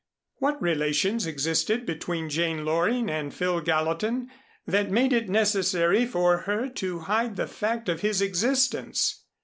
[0.37, 4.31] What relations existed between Jane Loring and Phil Gallatin
[4.65, 9.23] that made it necessary for her to hide the fact of his existence?